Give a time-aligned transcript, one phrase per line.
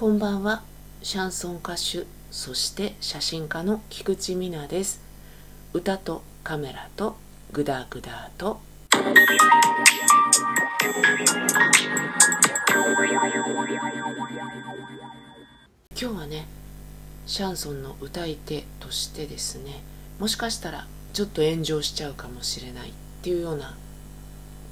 [0.00, 0.62] こんばんは。
[1.02, 5.02] シャンソン歌手そして写真家の菊池美奈です。
[5.74, 7.18] 歌とカメラと
[7.52, 8.62] グダグダと。
[15.94, 16.46] 今日はね
[17.26, 19.82] シャンソンの歌い手としてですね
[20.18, 23.76] もしかしたらちょっと炎上しちゃうかもしれないっていうような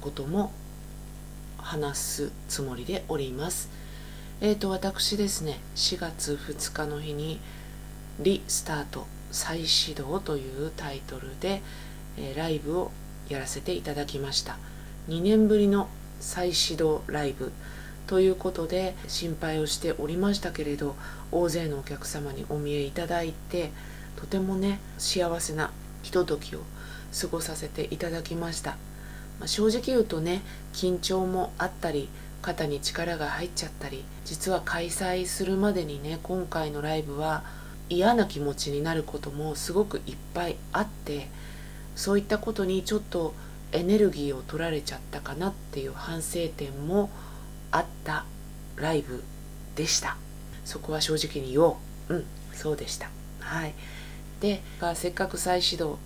[0.01, 0.51] ことも
[1.59, 3.88] 話すつもりでおります。
[4.41, 7.41] えーと私ですね4月2日の日に
[8.21, 11.61] 「リスタート再始動」というタイトルで、
[12.17, 12.91] えー、ライブを
[13.27, 14.57] やらせていただきました。
[15.09, 15.89] 2年ぶりの
[16.21, 17.51] 再始動ライブ
[18.07, 20.95] ということで心配をしておりましたけれど
[21.33, 23.71] 大勢のお客様にお見えいただいて
[24.15, 26.61] とてもね幸せなひとときを
[27.19, 28.77] 過ごさせていただきました、
[29.39, 32.07] まあ、正直言うとね緊張もあったり
[32.41, 37.43] 肩に力が入っちゃったり実は開催するまでにね今回のライブは
[37.89, 41.27] 嫌な気持ちになることもすごくいっぱいあって
[41.95, 43.33] そういったことにちょっと
[43.71, 47.09] エネルギーを取られちゃったかなっていう反省点も
[47.71, 48.25] あった
[48.77, 49.23] ライブ
[49.75, 50.17] でした。
[50.65, 51.77] そこは正直に言お
[52.09, 52.13] う。
[52.15, 53.09] うんそうでした。
[53.41, 53.73] はい。
[54.39, 54.61] で
[54.95, 55.99] せっかく再始動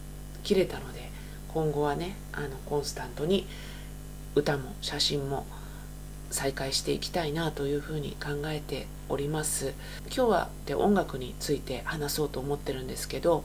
[0.43, 1.09] 切れたので
[1.53, 3.47] 今後はねあのコンスタントに
[4.35, 5.45] 歌も写真も
[6.33, 9.73] 再開していきたいなというふうに考えております。
[10.07, 13.43] 今日はで音楽について話そうと思ってるんですけど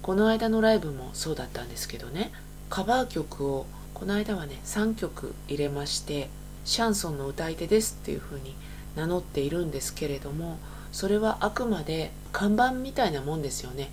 [0.00, 2.32] この間のライブもそうだったんですけどね。
[2.70, 6.30] カバー曲をこの間はね3曲入れまして
[6.64, 8.54] シャンソンの歌い手ですっていうふうに
[8.96, 10.58] 名乗っているんですけれども
[10.90, 13.90] それはあくまで看板みたいなもんですよね。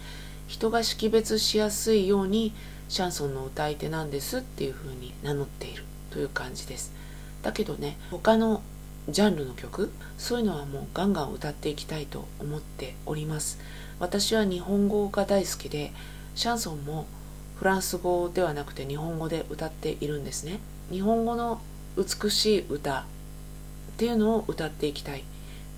[0.48, 2.54] 人が識別しやすいように
[2.88, 6.92] シャンソンの歌い手なんですっていうふうに名乗っているという感じです。
[7.42, 8.62] だけどね他の
[9.08, 13.60] ジャンルの曲そういうのはもうガンガン歌っていきたいと思っております。
[14.00, 15.92] 私は日本語が大好きで
[16.36, 17.06] シャンソンも
[17.58, 20.60] フランス語ではなくて日本語で歌っているんですね。
[20.92, 21.60] 日本語の
[21.98, 23.04] 美しい歌っ
[23.98, 25.24] ていうのを歌っていきたいっ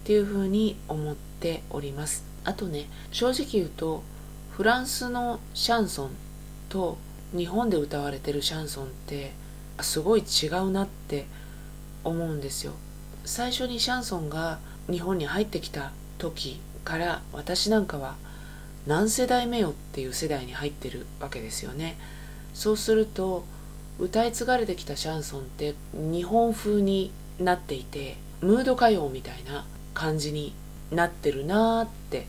[0.03, 2.23] ていうふうに思っております。
[2.43, 4.03] あとね正直言うと
[4.51, 6.11] フランスのシャンソン
[6.69, 6.97] と
[7.35, 9.31] 日本で歌われてるシャンソンって
[9.79, 11.25] すごい違うなって
[12.03, 12.73] 思うんですよ。
[13.25, 18.15] 最初にシャンソンが日本に入ってきた時から私なんかは
[18.87, 21.97] 何世代目よっていう世代に入ってるわけですよね。
[22.53, 23.45] そうすると
[23.99, 30.53] 歌い継がれてきたシャンソンって日本風になっていてムード歌謡みたいな感じに
[30.91, 32.25] なってるなーって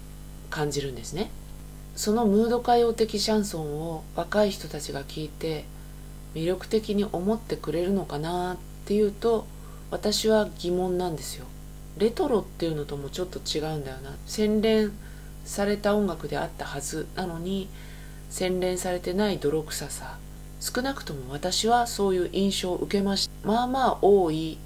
[0.50, 1.30] 感じるんですね。
[1.96, 5.64] そのムード歌謡的シャンソンを若い人たちが聴いて
[6.34, 8.56] 魅力的に思ってくれるのかなっ
[8.86, 9.46] ていうと
[9.92, 11.44] 私は疑問なんですよ。
[11.98, 14.16] レトロっていうのともちょっと違うんだよな。
[14.24, 14.90] 洗練
[15.44, 17.06] された音楽であったはず。
[17.14, 17.68] なのに
[18.30, 20.16] 洗練されてない泥臭さ。
[20.60, 23.46] 少なくとも私はそういう印象を受けました。
[23.46, 24.56] まあまあ多い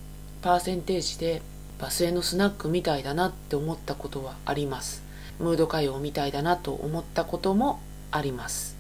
[0.43, 1.43] パーセンテージで
[1.81, 5.03] バスへのスナックみたいだなって思ったことはあります。
[5.41, 7.81] ムード歌謡みたいだなと思ったことも
[8.13, 8.77] あります。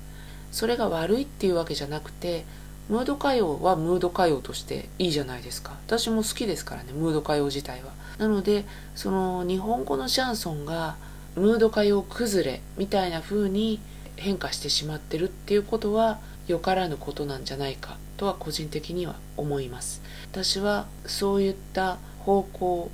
[0.52, 2.44] それが悪いっていうわけじゃなくて
[2.88, 5.72] ムード歌謡はムード歌謡としていいじゃないですか。
[5.86, 7.92] 私も好きですからねムード歌謡自体は。
[8.18, 8.64] なので
[8.94, 10.96] その日本語のシャンソンが
[11.34, 13.80] ムード歌謡崩れみたいな風に
[14.16, 20.00] 変化してしまってるっていうことはよからぬことなんじゃないかとは個人的には思います。
[20.30, 22.90] 私はそういった方向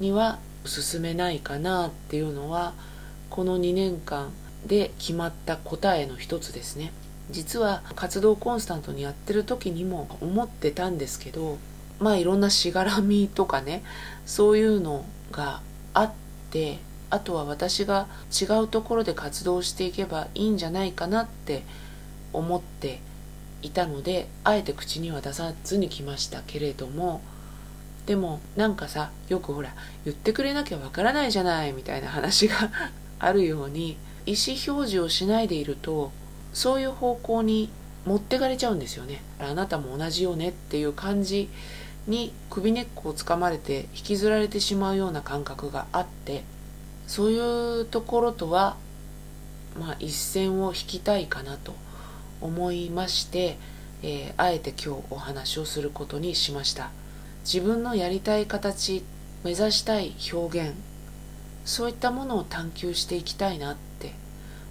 [0.00, 2.72] には進めないかなっていうのは
[3.30, 4.32] この2年間
[4.66, 6.92] で決まった答えの一つですね。
[7.30, 11.58] 実は活動コンスタントにやってる時にも思ってたんですけど
[11.98, 13.82] まあいろんなしがらみとかね
[14.26, 15.60] そういうのが
[15.94, 16.12] あっ
[16.50, 16.78] て
[17.10, 18.06] あとは私が
[18.40, 21.62] 違うところで活動していけばいいんじゃないかなって
[22.32, 23.00] 思って
[23.62, 27.20] いたのであえて口には出さずに来ましたけれども
[28.06, 32.70] でもなんかさよくほら言ってくれなきゃわからないじゃないみたいな話が
[33.18, 33.96] あるように
[34.26, 36.12] 意思表示をしないでいると
[36.56, 37.68] そういう方向に
[38.06, 39.20] 持ってかれちゃうんですよね。
[39.38, 41.50] あなたも同じよねっていう感じ
[42.06, 46.44] に首根っこをつかまれて引きずられてしまうような感覚があって
[47.06, 48.78] そういうところとは
[49.78, 51.74] まあ一線を引きたいかなと
[52.40, 53.58] 思いまして、
[54.02, 56.90] えー、あえて今日お話をすることにしました。
[57.44, 59.04] 自分のやりたい形
[59.44, 60.74] 目指したい表現
[61.66, 63.86] そういったものを探求していきたいなって。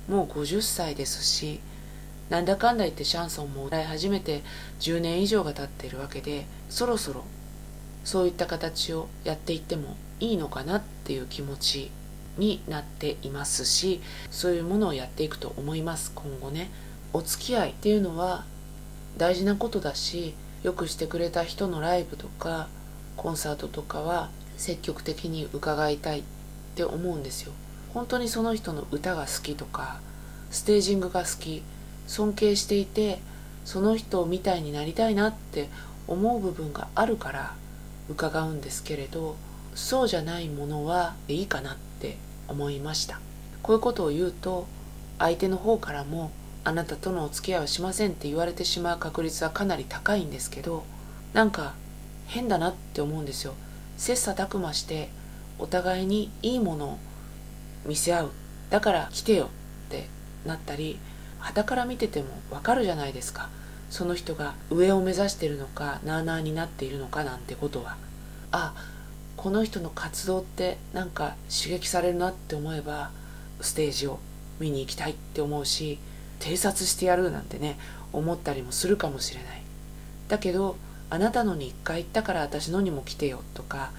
[0.07, 1.59] もう50歳ですし
[2.30, 4.42] なんだかんだ言ってシャンソンも歌い始めて
[4.80, 7.24] 10年以上が経っているわけでそろそろ
[8.04, 11.92] そういった形をやっていってもいいのかなっていう気持ち
[12.38, 16.69] になっていますしそういうものをやっていくと思います今後ね。
[17.13, 18.44] お付き合いっていうのは
[19.18, 20.33] 大事なことだし
[20.63, 22.68] よくしてくれた人のライブとか
[23.16, 26.24] コンサートとかは積極的に伺いたいっ
[26.75, 27.54] て思うんですよ。
[27.94, 30.01] 本当にその人の歌が好きとか
[30.51, 31.63] ステージングが好き
[32.07, 33.19] 尊敬していて
[33.63, 35.69] その人みたいになりたいなって
[36.07, 37.56] 思う部分があるから
[38.10, 39.36] 伺うんですけれど
[39.74, 42.18] そうじゃないものはいいかなって
[42.48, 43.19] 思いました。
[43.63, 44.68] こういうことを言うと
[45.18, 46.31] 相手の方からも
[46.63, 50.84] あなたとのお付き合いはしませんって言われてしまう確率はかなり高いんですけど
[51.34, 51.74] なんか
[52.28, 53.54] 変だなって思うんですよ。
[53.98, 55.10] 切磋琢磨して
[55.57, 56.98] お互いにいいものを
[57.86, 58.31] 見せ合う。
[58.69, 60.07] だから来てよって
[60.46, 61.00] なったり
[61.45, 63.50] 傍から見ててもわかるじゃないですか。
[63.92, 67.97] その人が上を目指してるのかなあなあになっているのかなんてことは。
[68.51, 68.74] あ
[69.38, 73.12] この人の活動ってなんか刺激されるなって思えば
[73.62, 74.19] ステージを
[74.59, 76.00] 見に行きたいって思うし
[76.39, 77.77] 偵察してやるなんてね
[78.12, 79.62] 思ったりもするかもしれない。
[80.27, 80.77] だけど
[81.12, 83.92] あなたのに1回行ったから私のにも来てよとか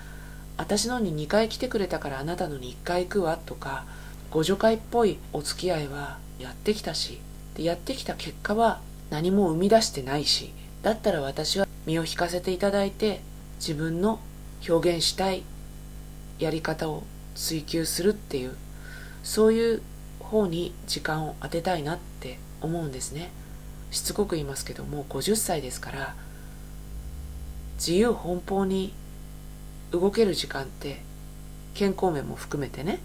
[0.57, 3.85] 私のに2回来てくれたからあなたのに1回行くわとか
[4.31, 7.21] 互助会っぽいお付き合いはやってきたし
[7.57, 8.81] でやってきた結果は
[9.11, 13.21] 何も生み出してないしだったら私は身を引かせていただいて
[13.59, 14.21] 自分の
[14.69, 15.43] 表現したい
[16.39, 17.03] やり方を
[17.35, 18.57] 追求するっていう
[19.23, 19.83] そういう
[20.21, 23.31] 方に時間を当てたいなって思うんですね。
[23.91, 26.15] しつこく言いますけどもう50歳ですから
[27.77, 28.93] 自由奔放に
[29.93, 31.01] 動ける時間って
[31.75, 32.99] 健康面も含めてね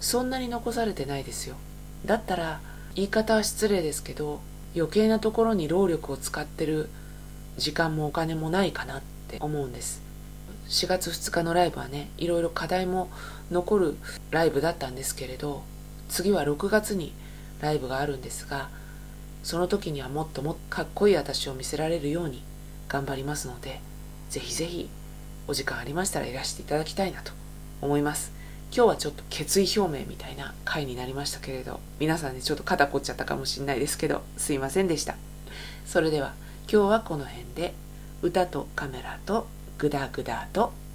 [0.00, 1.56] そんなに残されてないですよ。
[2.04, 2.60] だったら
[2.96, 4.40] 言い方は失礼ですけど
[4.74, 6.88] 余計なところに労力を使ってる
[7.58, 10.02] 時間もお金もないかなって思うんです。
[10.68, 13.10] 4月2日のライブはねいろいろ課題も
[13.50, 13.96] 残る
[14.30, 15.62] ライブだったんですけれど
[16.08, 17.12] 次は6月に
[17.60, 18.68] ライブがあるんですが
[19.44, 22.42] その時にはもっともっとかっこいい私を見せられるように
[22.88, 23.80] 頑張りますので
[24.28, 24.88] ぜひぜひ
[25.46, 27.30] お時間ありましたらいらしていただきたいなと
[27.80, 28.35] 思います。
[28.74, 35.16] 今日はちょっと決意表明みたいな回になりましたけれど皆さんねちょっと肩凝っちゃったかもしれないですけどすいませんでした。
[35.86, 36.34] それでは
[36.70, 37.74] 今日はこの辺で
[38.22, 39.46] 歌とカメラと
[39.78, 40.72] グダグダと「